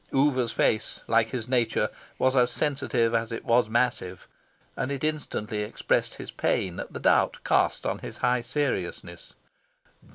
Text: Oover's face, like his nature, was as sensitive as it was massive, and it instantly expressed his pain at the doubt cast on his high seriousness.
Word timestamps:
Oover's 0.15 0.51
face, 0.51 1.01
like 1.05 1.29
his 1.29 1.47
nature, 1.47 1.87
was 2.17 2.35
as 2.35 2.49
sensitive 2.49 3.13
as 3.13 3.31
it 3.31 3.45
was 3.45 3.69
massive, 3.69 4.27
and 4.75 4.91
it 4.91 5.03
instantly 5.03 5.61
expressed 5.61 6.15
his 6.15 6.31
pain 6.31 6.79
at 6.79 6.91
the 6.91 6.99
doubt 6.99 7.37
cast 7.45 7.85
on 7.85 7.99
his 7.99 8.17
high 8.17 8.41
seriousness. 8.41 9.35